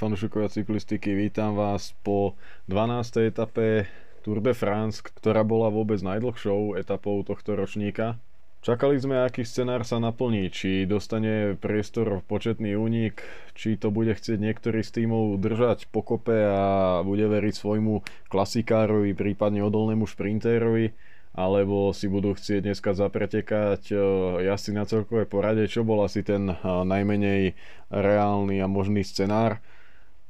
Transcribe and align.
Fanúšikovia 0.00 0.48
cyklistiky, 0.48 1.12
vítam 1.12 1.60
vás 1.60 1.92
po 2.00 2.32
12. 2.72 3.20
etape 3.20 3.84
Tour 4.24 4.40
de 4.40 4.56
France, 4.56 5.04
ktorá 5.04 5.44
bola 5.44 5.68
vôbec 5.68 6.00
najdlhšou 6.00 6.72
etapou 6.80 7.20
tohto 7.20 7.52
ročníka. 7.52 8.16
Čakali 8.64 8.96
sme, 8.96 9.20
aký 9.20 9.44
scenár 9.44 9.84
sa 9.84 10.00
naplní, 10.00 10.48
či 10.48 10.88
dostane 10.88 11.52
priestor 11.52 12.24
početný 12.24 12.80
únik, 12.80 13.20
či 13.52 13.76
to 13.76 13.92
bude 13.92 14.16
chcieť 14.16 14.40
niektorý 14.40 14.80
z 14.80 15.04
tímov 15.04 15.36
držať 15.36 15.92
pokope 15.92 16.48
a 16.48 17.04
bude 17.04 17.28
veriť 17.28 17.60
svojmu 17.60 18.00
klasikárovi, 18.32 19.12
prípadne 19.12 19.60
odolnému 19.68 20.08
šprintérovi, 20.08 20.96
alebo 21.36 21.92
si 21.92 22.08
budú 22.08 22.32
chcieť 22.32 22.72
dneska 22.72 22.96
zapretekať 22.96 23.92
eh, 23.92 24.00
jazdci 24.48 24.72
na 24.72 24.88
celkové 24.88 25.28
porade, 25.28 25.68
čo 25.68 25.84
bol 25.84 26.00
asi 26.00 26.24
ten 26.24 26.48
eh, 26.48 26.56
najmenej 26.64 27.52
reálny 27.92 28.64
a 28.64 28.66
možný 28.66 29.04
scenár. 29.04 29.60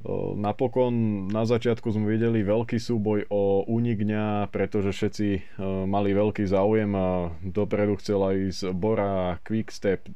Eh, 0.01 0.31
napokon 0.35 1.27
na 1.29 1.45
začiatku 1.45 1.93
sme 1.93 2.17
videli 2.17 2.41
veľký 2.41 2.81
súboj 2.81 3.29
o 3.29 3.65
únik 3.69 4.01
dňa, 4.01 4.49
pretože 4.49 4.91
všetci 4.93 5.57
mali 5.85 6.17
veľký 6.17 6.45
záujem 6.49 6.89
a 6.97 7.29
dopredu 7.45 8.01
chcela 8.01 8.33
ísť 8.33 8.73
Bora, 8.73 9.37
Quickstep 9.45 10.09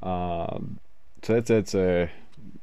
a 0.00 0.46
CCC, 1.20 2.08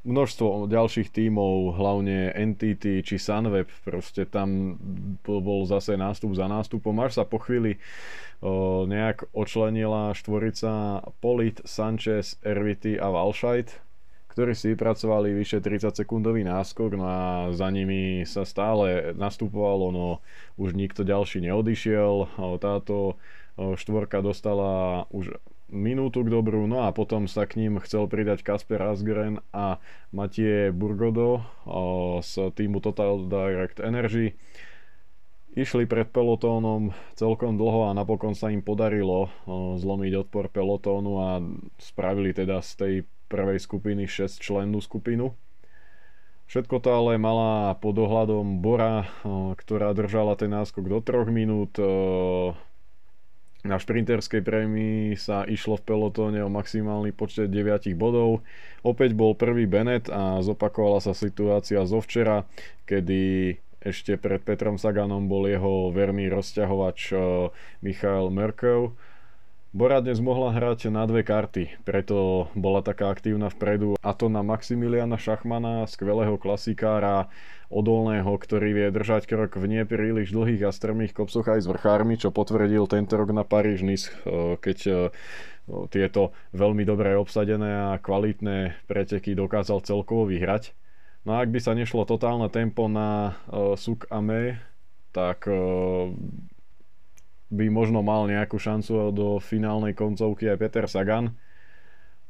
množstvo 0.07 0.71
ďalších 0.71 1.11
tímov, 1.11 1.75
hlavne 1.75 2.31
NTT 2.31 3.03
či 3.03 3.15
Sunweb, 3.19 3.67
proste 3.83 4.23
tam 4.23 4.79
bol 5.27 5.67
zase 5.67 5.99
nástup 5.99 6.31
za 6.33 6.47
nástupom, 6.47 6.95
až 7.03 7.21
sa 7.21 7.23
po 7.27 7.43
chvíli 7.43 7.75
o, 8.39 8.87
nejak 8.87 9.27
očlenila 9.35 10.15
štvorica 10.15 11.03
Polit, 11.19 11.59
Sanchez, 11.67 12.39
RVT 12.41 12.97
a 12.97 13.07
Walscheid, 13.11 13.67
ktorí 14.37 14.53
si 14.53 14.77
vypracovali 14.77 15.33
vyše 15.33 15.65
30 15.65 15.97
sekundový 15.97 16.45
náskok, 16.45 16.93
no 16.93 17.09
a 17.09 17.49
za 17.57 17.73
nimi 17.73 18.21
sa 18.21 18.45
stále 18.45 19.17
nastupovalo, 19.17 19.89
no 19.89 20.21
už 20.61 20.77
nikto 20.77 21.01
ďalší 21.01 21.41
neodišiel. 21.41 22.37
Táto 22.61 23.17
štvorka 23.57 24.21
dostala 24.21 25.09
už 25.09 25.33
minútu 25.73 26.21
k 26.21 26.29
dobru, 26.29 26.69
no 26.69 26.85
a 26.85 26.93
potom 26.93 27.25
sa 27.25 27.49
k 27.49 27.57
ním 27.65 27.81
chcel 27.81 28.05
pridať 28.05 28.45
Kasper 28.45 28.77
Asgren 28.93 29.41
a 29.49 29.81
Matie 30.13 30.69
Burgodo 30.69 31.41
z 32.21 32.53
týmu 32.53 32.77
Total 32.77 33.17
Direct 33.25 33.81
Energy. 33.81 34.37
Išli 35.57 35.89
pred 35.89 36.13
pelotónom 36.13 36.93
celkom 37.17 37.57
dlho 37.57 37.89
a 37.89 37.97
napokon 37.97 38.37
sa 38.37 38.53
im 38.53 38.61
podarilo 38.61 39.33
zlomiť 39.81 40.29
odpor 40.29 40.53
pelotónu 40.53 41.11
a 41.25 41.41
spravili 41.81 42.37
teda 42.37 42.61
z 42.61 42.71
tej 42.77 42.93
prvej 43.27 43.59
skupiny 43.59 44.07
6 44.07 44.39
člennú 44.39 44.79
skupinu. 44.79 45.35
Všetko 46.47 46.79
to 46.79 46.89
ale 46.95 47.19
mala 47.19 47.75
pod 47.83 47.99
ohľadom 47.99 48.63
Bora, 48.63 49.03
ktorá 49.59 49.91
držala 49.91 50.39
ten 50.39 50.47
náskok 50.47 50.87
do 50.87 50.99
3 51.03 51.27
minút. 51.27 51.75
Na 53.67 53.75
šprinterskej 53.75 54.47
prémii 54.47 55.19
sa 55.19 55.43
išlo 55.43 55.75
v 55.75 55.83
pelotóne 55.83 56.39
o 56.39 56.47
maximálny 56.47 57.11
počet 57.11 57.51
9 57.51 57.91
bodov. 57.99 58.47
Opäť 58.79 59.11
bol 59.11 59.35
prvý 59.35 59.67
Bennett 59.67 60.07
a 60.07 60.39
zopakovala 60.39 61.03
sa 61.03 61.11
situácia 61.11 61.83
zo 61.83 61.99
včera, 61.99 62.47
kedy 62.87 63.59
ešte 63.83 64.15
pred 64.15 64.39
Petrom 64.39 64.79
Saganom 64.79 65.27
bol 65.27 65.51
jeho 65.51 65.91
verný 65.91 66.31
rozťahovač 66.31 67.11
Michael 67.83 68.31
Merkel. 68.31 68.95
Bora 69.77 70.01
dnes 70.01 70.17
mohla 70.17 70.49
hrať 70.57 70.89
na 70.89 71.05
dve 71.05 71.21
karty, 71.21 71.85
preto 71.85 72.49
bola 72.57 72.81
taká 72.81 73.13
aktívna 73.13 73.53
vpredu 73.53 73.93
a 74.01 74.09
to 74.17 74.25
na 74.25 74.41
Maximiliana 74.41 75.21
Šachmana, 75.21 75.85
skvelého 75.85 76.33
klasikára, 76.41 77.29
odolného, 77.69 78.25
ktorý 78.41 78.73
vie 78.73 78.87
držať 78.89 79.29
krok 79.29 79.53
v 79.53 79.69
nie 79.69 79.85
príliš 79.85 80.33
dlhých 80.33 80.65
a 80.65 80.73
strmých 80.73 81.13
kopcoch 81.13 81.45
aj 81.45 81.61
s 81.61 81.69
vrchármi, 81.69 82.17
čo 82.17 82.33
potvrdil 82.33 82.89
tento 82.89 83.21
rok 83.21 83.29
na 83.29 83.45
Paríž 83.45 83.85
Nice, 83.85 84.09
keď 84.65 84.77
e, 84.81 84.93
tieto 85.93 86.33
veľmi 86.57 86.81
dobre 86.81 87.13
obsadené 87.13 87.93
a 87.93 88.01
kvalitné 88.01 88.81
preteky 88.89 89.37
dokázal 89.37 89.85
celkovo 89.85 90.25
vyhrať. 90.25 90.73
No 91.21 91.37
a 91.37 91.45
ak 91.45 91.53
by 91.53 91.61
sa 91.61 91.77
nešlo 91.77 92.01
totálne 92.09 92.49
tempo 92.49 92.89
na 92.89 93.37
uh, 93.45 93.77
Suk 93.77 94.09
Ame, 94.09 94.57
tak 95.13 95.45
uh, 95.45 96.09
by 97.47 97.71
možno 97.71 98.03
mal 98.03 98.27
nejakú 98.27 98.59
šancu 98.59 99.15
do 99.15 99.39
finálnej 99.39 99.95
koncovky 99.95 100.51
aj 100.51 100.59
Peter 100.59 100.85
Sagan. 100.87 101.35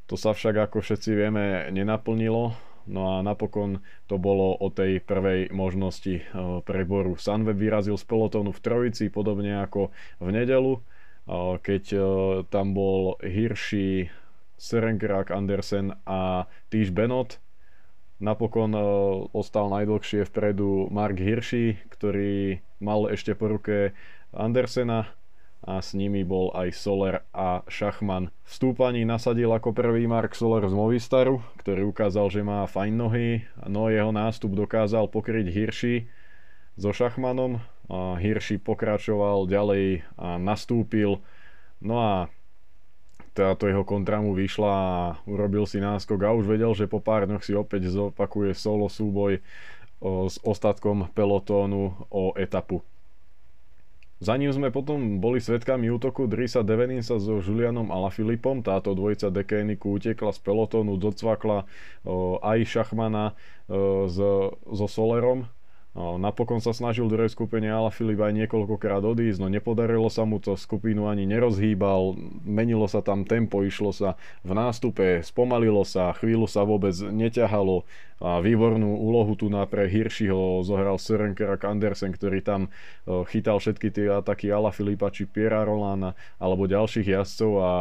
To 0.07 0.15
sa 0.15 0.31
však, 0.31 0.69
ako 0.69 0.79
všetci 0.79 1.09
vieme, 1.11 1.67
nenaplnilo. 1.73 2.55
No 2.87 3.01
a 3.11 3.15
napokon 3.19 3.83
to 4.07 4.15
bolo 4.15 4.55
o 4.55 4.71
tej 4.71 5.03
prvej 5.03 5.51
možnosti 5.51 6.23
e, 6.23 6.23
preboru. 6.63 7.19
Sunweb 7.19 7.59
vyrazil 7.59 7.99
z 7.99 8.07
pelotónu 8.07 8.55
v 8.55 8.63
trojici, 8.63 9.11
podobne 9.11 9.59
ako 9.59 9.91
v 10.23 10.29
nedelu, 10.31 10.79
e, 10.79 10.81
keď 11.59 11.83
e, 11.91 11.99
tam 12.47 12.71
bol 12.71 13.19
Hirschi, 13.19 14.07
Serenkrak, 14.55 15.35
Andersen 15.35 15.99
a 16.07 16.47
Týž 16.71 16.95
Benot. 16.95 17.43
Napokon 18.17 18.73
ostal 19.29 19.69
najdlhšie 19.69 20.25
vpredu 20.25 20.89
Mark 20.89 21.21
Hirschi, 21.21 21.77
ktorý 21.93 22.65
mal 22.81 23.13
ešte 23.13 23.37
po 23.37 23.45
ruke 23.45 23.93
Andersena 24.35 25.11
a 25.67 25.83
s 25.83 25.91
nimi 25.97 26.23
bol 26.23 26.53
aj 26.55 26.71
Soler 26.75 27.27
a 27.35 27.65
Šachman. 27.67 28.31
V 28.47 28.51
stúpaní 28.51 29.03
nasadil 29.03 29.51
ako 29.51 29.75
prvý 29.75 30.07
Mark 30.07 30.31
Soler 30.37 30.63
z 30.63 30.71
Movistaru, 30.71 31.43
ktorý 31.59 31.91
ukázal, 31.91 32.31
že 32.31 32.45
má 32.45 32.63
fajn 32.69 32.93
nohy, 32.95 33.43
no 33.67 33.91
jeho 33.91 34.15
nástup 34.15 34.55
dokázal 34.55 35.11
pokryť 35.11 35.47
Hirši 35.51 35.95
so 36.79 36.95
Šachmanom. 36.95 37.59
A 37.87 38.19
Hirši 38.19 38.59
pokračoval 38.59 39.47
ďalej 39.47 40.03
a 40.19 40.35
nastúpil. 40.35 41.23
No 41.79 41.95
a 42.03 42.13
táto 43.31 43.69
jeho 43.69 43.87
kontra 43.87 44.19
mu 44.19 44.35
vyšla 44.35 44.71
a 44.71 45.15
urobil 45.23 45.63
si 45.69 45.79
náskok 45.79 46.19
a 46.25 46.35
už 46.35 46.51
vedel, 46.51 46.73
že 46.75 46.89
po 46.89 46.99
pár 46.99 47.29
dňoch 47.29 47.45
si 47.47 47.55
opäť 47.55 47.87
zopakuje 47.87 48.51
solo 48.57 48.91
súboj 48.91 49.39
s 50.03 50.35
ostatkom 50.43 51.09
pelotónu 51.15 51.95
o 52.11 52.35
etapu. 52.35 52.83
Za 54.17 54.33
ním 54.33 54.49
sme 54.49 54.73
potom 54.73 55.21
boli 55.21 55.37
svetkami 55.37 55.93
útoku 55.93 56.25
Drisa 56.25 56.65
Deveninsa 56.65 57.21
so 57.21 57.37
Julianom 57.37 57.93
Alaphilippom. 57.93 58.65
Táto 58.65 58.97
dvojica 58.97 59.29
Dekéniku 59.29 59.93
utekla 60.01 60.33
z 60.33 60.39
pelotónu, 60.41 60.97
docvakla 60.97 61.69
aj 62.41 62.59
Šachmana 62.65 63.37
so 64.09 64.85
Solerom 64.89 65.45
Napokon 65.97 66.61
sa 66.61 66.77
snažil 66.77 67.09
druhej 67.09 67.33
skupine 67.33 67.65
Ala 67.73 67.89
Filip 67.89 68.21
aj 68.21 68.29
niekoľkokrát 68.45 69.01
odísť, 69.01 69.41
no 69.41 69.49
nepodarilo 69.49 70.13
sa 70.13 70.29
mu 70.29 70.37
to, 70.37 70.53
skupinu 70.53 71.09
ani 71.09 71.25
nerozhýbal, 71.25 72.13
menilo 72.45 72.85
sa 72.85 73.01
tam 73.01 73.25
tempo, 73.25 73.65
išlo 73.65 73.89
sa 73.89 74.13
v 74.45 74.53
nástupe, 74.53 75.25
spomalilo 75.25 75.81
sa, 75.81 76.13
chvíľu 76.13 76.45
sa 76.45 76.61
vôbec 76.69 76.93
neťahalo 76.93 77.81
a 78.21 78.41
výbornú 78.41 78.97
úlohu 78.97 79.33
tu 79.37 79.49
na 79.49 79.65
pre 79.65 79.89
Hirschiho 79.89 80.61
zohral 80.61 81.01
Søren 81.01 81.33
Kerak 81.33 81.65
Andersen, 81.65 82.13
ktorý 82.13 82.45
tam 82.45 82.69
chytal 83.33 83.57
všetky 83.57 83.89
tie 83.89 84.21
ataky 84.21 84.53
Ala 84.53 84.69
Filipa 84.69 85.09
či 85.09 85.25
Piera 85.25 85.65
Rolana 85.65 86.13
alebo 86.37 86.69
ďalších 86.69 87.13
jazdcov 87.13 87.51
a 87.57 87.71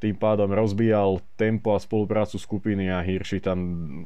tým 0.00 0.16
pádom 0.16 0.48
rozbíjal 0.48 1.20
tempo 1.36 1.76
a 1.76 1.78
spoluprácu 1.78 2.40
skupiny 2.40 2.88
a 2.88 3.04
Hirschi 3.04 3.38
tam 3.44 3.60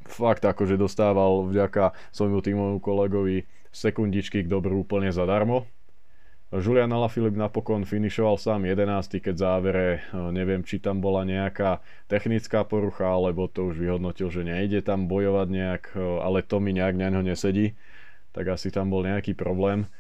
fakt 0.05 0.43
akože 0.43 0.75
dostával 0.75 1.47
vďaka 1.47 1.95
svojmu 2.11 2.43
týmovému 2.43 2.81
kolegovi 2.83 3.47
sekundičky 3.71 4.43
k 4.43 4.51
dobru 4.51 4.83
úplne 4.83 5.15
zadarmo. 5.15 5.71
Julian 6.55 6.95
Alaphilippe 6.95 7.35
napokon 7.35 7.83
finišoval 7.83 8.39
sám 8.39 8.63
11, 8.63 9.19
keď 9.19 9.35
závere, 9.35 10.07
e, 10.15 10.19
neviem, 10.31 10.63
či 10.63 10.79
tam 10.79 11.03
bola 11.03 11.27
nejaká 11.27 11.83
technická 12.07 12.63
porucha, 12.63 13.11
alebo 13.11 13.51
to 13.51 13.75
už 13.75 13.83
vyhodnotil, 13.83 14.31
že 14.31 14.47
nejde 14.47 14.87
tam 14.87 15.11
bojovať 15.11 15.49
nejak, 15.51 15.83
e, 15.99 16.23
ale 16.23 16.47
to 16.47 16.63
mi 16.63 16.71
nejak 16.71 16.95
na 16.95 17.11
ňo 17.11 17.27
nesedí, 17.27 17.75
tak 18.31 18.55
asi 18.55 18.71
tam 18.71 18.87
bol 18.87 19.03
nejaký 19.03 19.35
problém. 19.35 19.91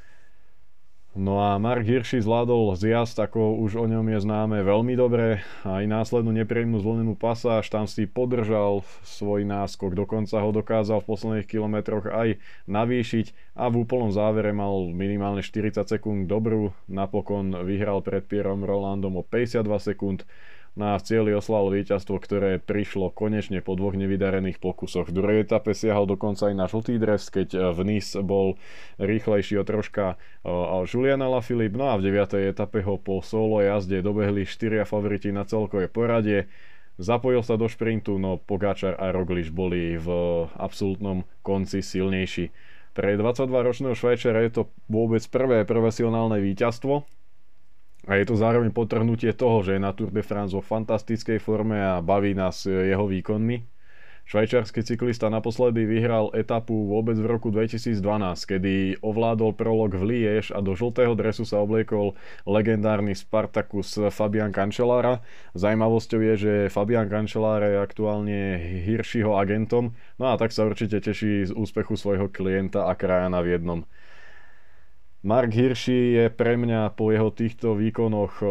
No 1.14 1.38
a 1.38 1.62
Mark 1.62 1.86
Hirschi 1.86 2.18
zvládol 2.18 2.74
zjazd, 2.74 3.14
ako 3.22 3.62
už 3.62 3.78
o 3.78 3.86
ňom 3.86 4.02
je 4.10 4.18
známe 4.26 4.66
veľmi 4.66 4.98
dobre. 4.98 5.46
Aj 5.62 5.86
následnú 5.86 6.34
nepríjemnú 6.34 6.82
zvolenú 6.82 7.14
pasáž, 7.14 7.70
tam 7.70 7.86
si 7.86 8.10
podržal 8.10 8.82
svoj 9.06 9.46
náskok, 9.46 9.94
dokonca 9.94 10.42
ho 10.42 10.50
dokázal 10.50 10.98
v 10.98 11.08
posledných 11.14 11.46
kilometroch 11.46 12.10
aj 12.10 12.42
navýšiť 12.66 13.54
a 13.54 13.70
v 13.70 13.86
úplnom 13.86 14.10
závere 14.10 14.50
mal 14.50 14.90
minimálne 14.90 15.46
40 15.46 15.86
sekúnd 15.86 16.26
dobrú. 16.26 16.74
Napokon 16.90 17.62
vyhral 17.62 18.02
pred 18.02 18.26
Pierom 18.26 18.66
Rolandom 18.66 19.14
o 19.14 19.22
52 19.22 19.94
sekúnd 19.94 20.26
na 20.74 20.98
cieli 20.98 21.30
oslal 21.30 21.70
víťazstvo, 21.70 22.18
ktoré 22.18 22.58
prišlo 22.58 23.14
konečne 23.14 23.62
po 23.62 23.78
dvoch 23.78 23.94
nevydarených 23.94 24.58
pokusoch. 24.58 25.06
V 25.06 25.14
druhej 25.14 25.46
etape 25.46 25.70
siahal 25.70 26.10
dokonca 26.10 26.50
aj 26.50 26.54
na 26.58 26.66
žltý 26.66 26.98
dres, 26.98 27.30
keď 27.30 27.48
eh, 27.54 27.60
v 27.70 27.80
Nice 27.86 28.18
bol 28.18 28.58
rýchlejší 28.98 29.62
o 29.62 29.64
troška 29.64 30.18
eh, 30.18 30.50
Julian 30.90 31.22
Alaphilippe, 31.22 31.78
no 31.78 31.94
a 31.94 31.98
v 31.98 32.10
9. 32.10 32.50
etape 32.50 32.82
ho 32.82 32.98
po 32.98 33.22
solo 33.22 33.62
jazde 33.62 34.02
dobehli 34.02 34.42
štyria 34.42 34.82
favoriti 34.82 35.30
na 35.30 35.46
celkové 35.46 35.86
poradie. 35.86 36.50
Zapojil 36.94 37.42
sa 37.42 37.58
do 37.58 37.66
šprintu, 37.66 38.22
no 38.22 38.38
Pogačar 38.38 38.94
a 38.98 39.10
Roglič 39.10 39.50
boli 39.50 39.98
v 39.98 40.08
absolútnom 40.54 41.26
konci 41.42 41.82
silnejší. 41.82 42.54
Pre 42.94 43.18
22-ročného 43.18 43.98
Švajčera 43.98 44.46
je 44.46 44.62
to 44.62 44.62
vôbec 44.86 45.18
prvé 45.26 45.66
profesionálne 45.66 46.38
víťazstvo 46.38 47.02
a 48.04 48.20
je 48.20 48.24
to 48.28 48.36
zároveň 48.36 48.70
potrhnutie 48.70 49.32
toho, 49.32 49.64
že 49.64 49.76
je 49.76 49.80
na 49.80 49.92
Tour 49.96 50.12
de 50.12 50.20
France 50.20 50.52
vo 50.52 50.60
fantastickej 50.60 51.40
forme 51.40 51.80
a 51.80 52.04
baví 52.04 52.36
nás 52.36 52.68
jeho 52.68 53.08
výkonmi. 53.08 53.74
Švajčiarsky 54.24 54.80
cyklista 54.80 55.28
naposledy 55.28 55.84
vyhral 55.84 56.32
etapu 56.32 56.72
vôbec 56.88 57.12
v 57.20 57.28
roku 57.28 57.52
2012, 57.52 58.00
kedy 58.48 58.96
ovládol 59.04 59.52
prolog 59.52 59.92
v 59.92 60.00
Liège 60.00 60.48
a 60.48 60.64
do 60.64 60.72
žltého 60.72 61.12
dresu 61.12 61.44
sa 61.44 61.60
obliekol 61.60 62.16
legendárny 62.48 63.12
Spartacus 63.12 64.00
Fabian 64.08 64.48
Cancellara. 64.48 65.20
Zajímavosťou 65.52 66.20
je, 66.24 66.34
že 66.40 66.52
Fabian 66.72 67.04
Cancellara 67.12 67.68
je 67.68 67.84
aktuálne 67.84 68.40
Hirschiho 68.88 69.36
agentom, 69.36 69.92
no 70.16 70.32
a 70.32 70.40
tak 70.40 70.56
sa 70.56 70.64
určite 70.64 71.04
teší 71.04 71.52
z 71.52 71.52
úspechu 71.52 71.92
svojho 71.92 72.32
klienta 72.32 72.88
a 72.88 72.96
krajana 72.96 73.44
v 73.44 73.60
jednom. 73.60 73.84
Mark 75.24 75.56
Hirschi 75.56 76.20
je 76.20 76.28
pre 76.28 76.60
mňa 76.60 76.92
po 77.00 77.08
jeho 77.08 77.32
týchto 77.32 77.72
výkonoch 77.72 78.44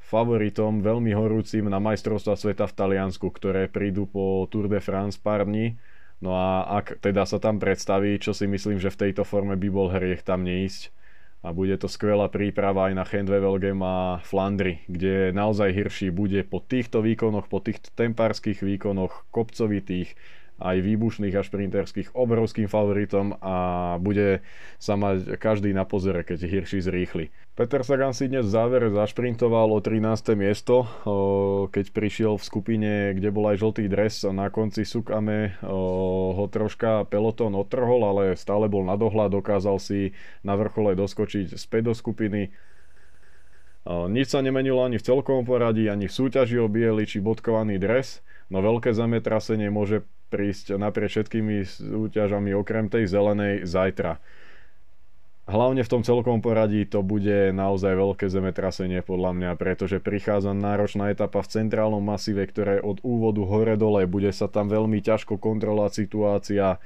favoritom, 0.00 0.80
veľmi 0.80 1.12
horúcim 1.12 1.68
na 1.68 1.76
majstrovstva 1.84 2.32
sveta 2.32 2.64
v 2.64 2.76
Taliansku, 2.80 3.28
ktoré 3.28 3.68
prídu 3.68 4.08
po 4.08 4.48
Tour 4.48 4.72
de 4.72 4.80
France 4.80 5.20
pár 5.20 5.44
dní. 5.44 5.76
No 6.24 6.32
a 6.32 6.64
ak 6.80 6.96
teda 7.04 7.28
sa 7.28 7.36
tam 7.36 7.60
predstaví, 7.60 8.16
čo 8.16 8.32
si 8.32 8.48
myslím, 8.48 8.80
že 8.80 8.88
v 8.88 9.04
tejto 9.04 9.28
forme 9.28 9.52
by 9.52 9.68
bol 9.68 9.92
hriech 9.92 10.24
tam 10.24 10.48
neísť. 10.48 10.88
A 11.44 11.52
bude 11.52 11.76
to 11.76 11.92
skvelá 11.92 12.32
príprava 12.32 12.88
aj 12.88 12.94
na 12.96 13.04
Chendwevelgem 13.04 13.76
a 13.84 14.16
Flandry, 14.24 14.88
kde 14.88 15.36
naozaj 15.36 15.76
Hirschi 15.76 16.08
bude 16.08 16.40
po 16.48 16.64
týchto 16.64 17.04
výkonoch, 17.04 17.52
po 17.52 17.60
týchto 17.60 17.92
tempárskych 17.92 18.64
výkonoch, 18.64 19.28
kopcovitých, 19.28 20.16
aj 20.62 20.78
výbušných 20.78 21.34
a 21.34 21.42
šprinterských 21.42 22.14
obrovským 22.14 22.70
favoritom 22.70 23.34
a 23.42 23.98
bude 23.98 24.46
sa 24.78 24.94
mať 24.94 25.34
každý 25.42 25.74
na 25.74 25.82
pozore, 25.82 26.22
keď 26.22 26.46
Hirschi 26.46 26.78
zrýchli. 26.78 27.34
Peter 27.52 27.84
Sagan 27.84 28.16
si 28.16 28.32
dnes 28.32 28.48
v 28.48 28.54
závere 28.54 28.88
zašprintoval 28.88 29.74
o 29.74 29.82
13. 29.82 30.38
miesto, 30.38 30.88
keď 31.68 31.92
prišiel 31.92 32.40
v 32.40 32.46
skupine, 32.46 32.92
kde 33.12 33.28
bol 33.28 33.50
aj 33.50 33.60
žltý 33.60 33.92
dres. 33.92 34.24
Na 34.24 34.48
konci 34.48 34.88
Sukame 34.88 35.60
ho 35.60 36.46
troška 36.48 37.04
peloton 37.10 37.52
otrhol, 37.52 38.08
ale 38.08 38.38
stále 38.40 38.72
bol 38.72 38.88
na 38.88 38.96
dohľad, 38.96 39.36
dokázal 39.36 39.76
si 39.82 40.16
na 40.40 40.56
vrchole 40.56 40.96
doskočiť 40.96 41.52
späť 41.58 41.92
do 41.92 41.94
skupiny. 41.98 42.54
Nič 43.84 44.30
sa 44.30 44.38
nemenilo 44.40 44.86
ani 44.86 44.96
v 44.96 45.04
celkovom 45.10 45.42
poradí, 45.42 45.90
ani 45.90 46.06
v 46.06 46.14
súťaži 46.14 46.54
o 46.62 46.70
biely 46.70 47.02
či 47.02 47.18
bodkovaný 47.18 47.82
dres, 47.82 48.22
no 48.46 48.62
veľké 48.62 48.94
zemetrasenie 48.94 49.74
môže 49.74 50.06
prísť 50.32 50.80
naprieč 50.80 51.20
všetkými 51.20 51.68
súťažami 51.68 52.56
okrem 52.56 52.88
tej 52.88 53.04
zelenej 53.04 53.68
zajtra. 53.68 54.16
Hlavne 55.42 55.82
v 55.84 55.90
tom 55.90 56.06
celkom 56.06 56.38
poradí 56.38 56.86
to 56.88 57.04
bude 57.04 57.52
naozaj 57.52 57.92
veľké 57.98 58.30
zemetrasenie 58.30 59.04
podľa 59.04 59.36
mňa, 59.36 59.50
pretože 59.60 60.00
prichádza 60.00 60.54
náročná 60.56 61.12
etapa 61.12 61.44
v 61.44 61.52
centrálnom 61.52 62.00
masíve, 62.00 62.46
ktoré 62.46 62.78
od 62.80 63.02
úvodu 63.04 63.44
hore-dole 63.44 64.08
bude 64.08 64.32
sa 64.32 64.48
tam 64.48 64.72
veľmi 64.72 65.02
ťažko 65.04 65.36
kontrolovať 65.36 65.92
situácia 65.92 66.80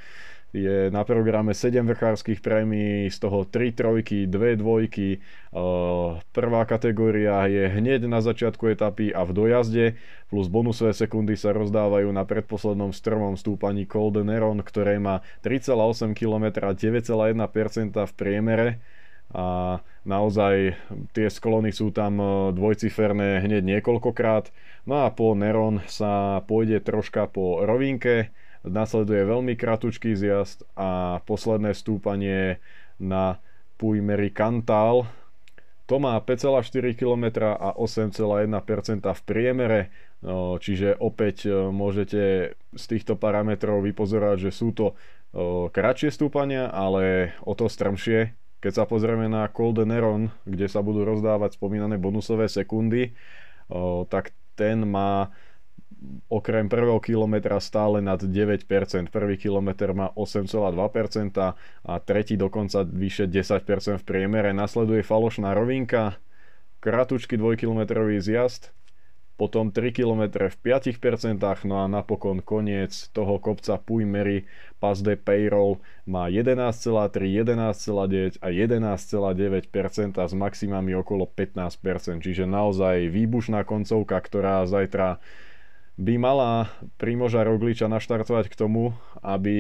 je 0.56 0.88
na 0.88 1.04
programe 1.04 1.52
7 1.52 1.84
vrchárskych 1.84 2.40
prémií, 2.40 3.12
z 3.12 3.18
toho 3.20 3.44
3 3.44 3.76
trojky, 3.76 4.24
2 4.24 4.56
dvojky. 4.56 5.20
Prvá 6.32 6.62
kategória 6.64 7.44
je 7.44 7.68
hneď 7.68 8.08
na 8.08 8.24
začiatku 8.24 8.72
etapy 8.72 9.12
a 9.12 9.28
v 9.28 9.36
dojazde, 9.36 9.84
plus 10.32 10.48
bonusové 10.48 10.96
sekundy 10.96 11.36
sa 11.36 11.52
rozdávajú 11.52 12.08
na 12.08 12.24
predposlednom 12.24 12.96
strmom 12.96 13.36
stúpaní 13.36 13.84
Col 13.84 14.16
de 14.16 14.24
Neron, 14.24 14.64
ktoré 14.64 14.96
má 14.96 15.20
3,8 15.44 16.16
km 16.16 16.64
a 16.64 16.72
9,1% 16.72 17.92
v 17.92 18.12
priemere 18.16 18.80
a 19.34 19.78
naozaj 20.06 20.78
tie 21.10 21.26
sklony 21.26 21.74
sú 21.74 21.90
tam 21.90 22.22
dvojciferné 22.54 23.42
hneď 23.42 23.62
niekoľkokrát. 23.66 24.54
No 24.86 25.02
a 25.02 25.10
po 25.10 25.34
Neron 25.34 25.82
sa 25.90 26.40
pôjde 26.46 26.78
troška 26.78 27.26
po 27.26 27.66
rovinke, 27.66 28.30
Nasleduje 28.66 29.22
veľmi 29.22 29.54
kratučký 29.54 30.18
zjazd 30.18 30.66
a 30.74 31.22
posledné 31.22 31.70
stúpanie 31.70 32.58
na 32.98 33.38
Pujmeri 33.78 34.34
Cantal. 34.34 35.06
To 35.86 36.02
má 36.02 36.18
5,4 36.18 36.98
km 36.98 37.54
a 37.54 37.70
8,1% 37.78 39.06
v 39.06 39.22
priemere, 39.22 39.94
no, 40.18 40.58
čiže 40.58 40.98
opäť 40.98 41.46
e, 41.46 41.70
môžete 41.70 42.22
z 42.58 42.84
týchto 42.90 43.14
parametrov 43.14 43.86
vypozerať, 43.86 44.50
že 44.50 44.50
sú 44.50 44.74
to 44.74 44.86
e, 44.90 44.94
kratšie 45.70 46.10
stúpania, 46.10 46.66
ale 46.74 47.38
o 47.46 47.54
to 47.54 47.70
strmšie. 47.70 48.34
Keď 48.58 48.72
sa 48.82 48.84
pozrieme 48.90 49.30
na 49.30 49.46
Col 49.46 49.78
de 49.78 49.86
Neron, 49.86 50.34
kde 50.42 50.66
sa 50.66 50.82
budú 50.82 51.06
rozdávať 51.06 51.54
spomínané 51.54 52.02
bonusové 52.02 52.50
sekundy, 52.50 53.02
e, 53.06 53.10
tak 54.10 54.34
ten 54.58 54.82
má 54.82 55.30
okrem 56.28 56.68
prvého 56.68 57.00
kilometra 57.00 57.60
stále 57.60 58.04
nad 58.04 58.20
9%. 58.20 58.66
Prvý 59.08 59.36
kilometr 59.36 59.92
má 59.92 60.12
8,2% 60.12 61.54
a 61.84 61.94
tretí 62.04 62.36
dokonca 62.36 62.84
vyše 62.84 63.26
10% 63.26 64.00
v 64.00 64.04
priemere. 64.04 64.52
Nasleduje 64.52 65.02
falošná 65.02 65.54
rovinka, 65.56 66.20
kratučký 66.80 67.40
dvojkilometrový 67.40 68.20
zjazd, 68.20 68.76
potom 69.36 69.68
3 69.68 69.92
km 69.92 70.48
v 70.48 70.56
5%, 70.64 71.68
no 71.68 71.84
a 71.84 71.86
napokon 71.92 72.40
koniec 72.40 73.12
toho 73.12 73.36
kopca 73.36 73.76
Pujmery 73.76 74.48
Pas 74.80 74.96
de 74.96 75.12
Payroll 75.12 75.76
má 76.08 76.32
11,3, 76.32 76.80
11,9 77.44 78.40
a 78.40 78.48
11,9% 78.48 80.16
s 80.16 80.32
maximami 80.32 80.96
okolo 80.96 81.28
15%, 81.28 82.24
čiže 82.24 82.48
naozaj 82.48 83.12
výbušná 83.12 83.68
koncovka, 83.68 84.16
ktorá 84.24 84.64
zajtra 84.64 85.20
by 85.96 86.14
mala 86.20 86.68
Primoža 87.00 87.40
Rogliča 87.44 87.88
naštartovať 87.88 88.52
k 88.52 88.58
tomu, 88.58 88.92
aby 89.24 89.56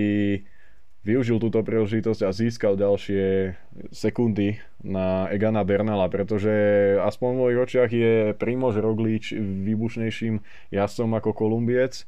využil 1.06 1.38
túto 1.38 1.62
príležitosť 1.62 2.20
a 2.26 2.34
získal 2.34 2.74
ďalšie 2.74 3.54
sekundy 3.94 4.58
na 4.82 5.30
Egana 5.30 5.62
Bernala, 5.62 6.10
pretože 6.10 6.50
aspoň 6.98 7.30
v 7.30 7.40
mojich 7.40 7.62
očiach 7.62 7.90
je 7.94 8.12
Primož 8.34 8.82
Roglič 8.82 9.32
výbušnejším 9.38 10.42
jazdcom 10.74 11.10
ako 11.14 11.30
Kolumbiec. 11.32 12.04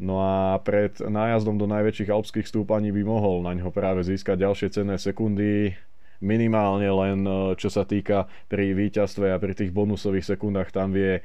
No 0.00 0.18
a 0.18 0.58
pred 0.58 0.98
nájazdom 0.98 1.54
do 1.54 1.70
najväčších 1.70 2.10
alpských 2.10 2.50
stúpaní 2.50 2.90
by 2.90 3.06
mohol 3.06 3.46
na 3.46 3.54
ňo 3.54 3.70
práve 3.70 4.02
získať 4.02 4.42
ďalšie 4.42 4.68
cenné 4.74 4.98
sekundy, 4.98 5.78
minimálne 6.18 6.88
len 6.90 7.18
čo 7.54 7.70
sa 7.70 7.86
týka 7.86 8.26
pri 8.50 8.74
víťazstve 8.74 9.30
a 9.30 9.38
pri 9.38 9.54
tých 9.54 9.70
bonusových 9.70 10.34
sekundách 10.34 10.74
tam 10.74 10.90
vie 10.90 11.22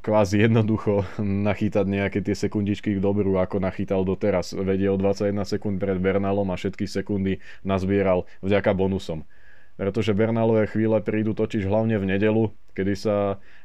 kvázi 0.00 0.48
jednoducho 0.48 1.04
nachýtať 1.20 1.84
nejaké 1.84 2.24
tie 2.24 2.32
sekundičky 2.32 2.96
k 2.96 3.02
dobru, 3.04 3.36
ako 3.36 3.60
nachýtal 3.60 4.08
doteraz. 4.08 4.56
Vedie 4.56 4.88
o 4.88 4.96
21 4.96 5.44
sekúnd 5.44 5.76
pred 5.76 6.00
Bernalom 6.00 6.48
a 6.48 6.56
všetky 6.56 6.88
sekundy 6.88 7.44
nazbieral 7.60 8.24
vďaka 8.40 8.72
bonusom. 8.72 9.28
Pretože 9.76 10.16
Bernalové 10.16 10.68
chvíle 10.68 11.00
prídu 11.04 11.36
totiž 11.36 11.68
hlavne 11.68 12.00
v 12.00 12.16
nedelu, 12.16 12.52
kedy 12.72 12.94
sa 12.96 13.16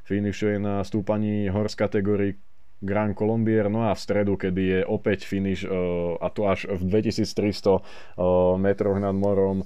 finišuje 0.07 0.59
na 0.59 0.83
stúpaní 0.83 1.47
hors 1.51 1.75
kategórií 1.75 2.39
Grand 2.77 3.17
Colombier, 3.17 3.73
no 3.73 3.89
a 3.89 3.97
v 3.97 3.99
stredu, 3.99 4.37
kedy 4.37 4.63
je 4.63 4.81
opäť 4.85 5.25
finish, 5.25 5.65
uh, 5.65 6.13
a 6.21 6.29
to 6.29 6.45
až 6.45 6.69
v 6.69 7.01
2300 7.01 7.73
uh, 7.73 7.81
metroch 8.55 9.01
nad 9.01 9.17
morom 9.17 9.65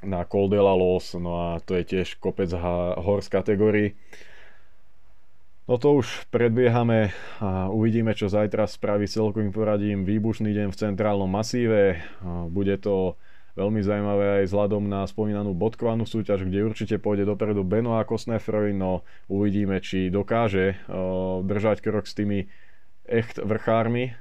na 0.00 0.24
Col 0.24 0.48
de 0.48 0.60
la 0.60 0.72
Los, 0.72 1.12
no 1.16 1.32
a 1.36 1.60
to 1.60 1.76
je 1.76 1.84
tiež 1.84 2.16
kopec 2.20 2.48
hors 3.00 3.28
kategórií. 3.28 3.96
No 5.64 5.80
to 5.80 6.04
už 6.04 6.28
predbiehame 6.28 7.16
a 7.40 7.72
uvidíme, 7.72 8.12
čo 8.12 8.28
zajtra 8.28 8.68
spraví 8.68 9.08
celkovým 9.08 9.48
poradím 9.48 10.04
výbušný 10.04 10.52
deň 10.52 10.68
v 10.68 10.76
centrálnom 10.76 11.24
masíve. 11.24 12.04
Bude 12.52 12.76
to 12.76 13.16
veľmi 13.56 13.80
zaujímavé 13.80 14.44
aj 14.44 14.52
vzhľadom 14.52 14.84
na 14.84 15.08
spomínanú 15.08 15.56
bodkovanú 15.56 16.04
súťaž, 16.04 16.44
kde 16.44 16.68
určite 16.68 17.00
pôjde 17.00 17.24
dopredu 17.24 17.64
Beno 17.64 17.96
a 17.96 18.04
Kosnefroj, 18.04 18.76
no 18.76 19.08
uvidíme, 19.32 19.80
či 19.80 20.12
dokáže 20.12 20.84
držať 21.48 21.80
krok 21.80 22.04
s 22.04 22.12
tými 22.12 22.44
echt 23.08 23.40
vrchármi. 23.40 24.12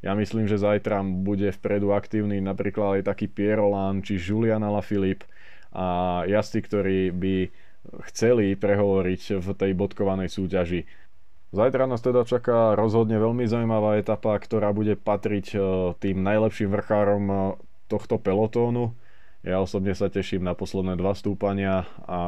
Ja 0.00 0.16
myslím, 0.16 0.48
že 0.48 0.56
zajtra 0.56 1.04
bude 1.04 1.52
vpredu 1.60 1.92
aktívny 1.92 2.40
napríklad 2.40 3.04
aj 3.04 3.12
taký 3.12 3.28
Pierolan 3.28 4.00
či 4.00 4.16
Julian 4.16 4.64
Alaphilippe 4.64 5.28
a 5.76 6.24
jazdci, 6.24 6.58
ktorí 6.64 6.98
by 7.12 7.34
chceli 8.10 8.54
prehovoriť 8.54 9.40
v 9.40 9.48
tej 9.56 9.72
bodkovanej 9.72 10.28
súťaži. 10.28 10.84
Zajtra 11.50 11.90
nás 11.90 11.98
teda 11.98 12.22
čaká 12.22 12.78
rozhodne 12.78 13.18
veľmi 13.18 13.42
zaujímavá 13.42 13.98
etapa, 13.98 14.38
ktorá 14.38 14.70
bude 14.70 14.94
patriť 14.94 15.46
e, 15.50 15.58
tým 15.98 16.22
najlepším 16.22 16.70
vrchárom 16.70 17.24
e, 17.26 17.36
tohto 17.90 18.22
pelotónu. 18.22 18.94
Ja 19.42 19.58
osobne 19.58 19.98
sa 19.98 20.06
teším 20.06 20.46
na 20.46 20.54
posledné 20.54 20.94
dva 20.94 21.10
stúpania 21.18 21.90
a 22.06 22.20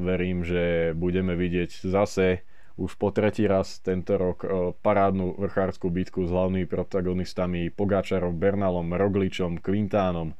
verím, 0.00 0.40
že 0.40 0.96
budeme 0.96 1.36
vidieť 1.36 1.84
zase 1.84 2.48
už 2.80 2.96
po 2.96 3.12
tretí 3.12 3.44
raz 3.44 3.76
tento 3.84 4.16
rok 4.16 4.38
e, 4.40 4.72
parádnu 4.80 5.36
vrchárskú 5.36 5.92
bitku 5.92 6.24
s 6.24 6.32
hlavnými 6.32 6.64
protagonistami 6.64 7.68
Pogáčarov, 7.68 8.32
Bernalom, 8.32 8.88
Rogličom, 8.88 9.60
Quintánom, 9.60 10.32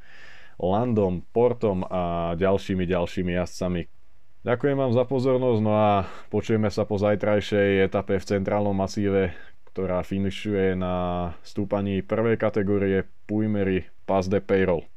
Landom, 0.56 1.20
Portom 1.36 1.84
a 1.84 2.32
ďalšími 2.40 2.88
ďalšími 2.88 3.32
jazdcami. 3.36 4.01
Ďakujem 4.42 4.74
vám 4.74 4.90
za 4.90 5.06
pozornosť, 5.06 5.60
no 5.62 5.72
a 5.78 6.02
počujeme 6.26 6.66
sa 6.66 6.82
po 6.82 6.98
zajtrajšej 6.98 7.86
etape 7.86 8.18
v 8.18 8.26
centrálnom 8.26 8.74
masíve, 8.74 9.30
ktorá 9.70 10.02
finišuje 10.02 10.74
na 10.74 10.94
stúpaní 11.46 12.02
prvej 12.02 12.42
kategórie 12.42 13.06
Puimery 13.30 13.86
Paz 14.02 14.26
de 14.26 14.42
Payroll. 14.42 14.91